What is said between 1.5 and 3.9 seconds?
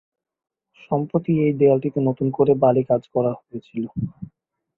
দেয়ালটিতে নতুন করে বালি-কাজ করা হয়েছিল।